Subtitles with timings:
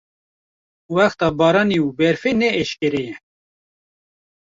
[0.97, 3.13] wexta baranê û berfê ne eşkereye.